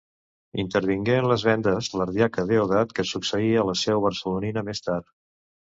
Intervingué 0.61 1.17
en 1.23 1.27
les 1.33 1.43
vendes 1.49 1.91
l'ardiaca 2.01 2.47
Deodat 2.53 2.99
que 3.01 3.07
succeí 3.13 3.53
en 3.65 3.71
la 3.73 3.79
seu 3.87 4.05
barcelonina 4.09 4.69
més 4.73 4.85
tard. 4.89 5.17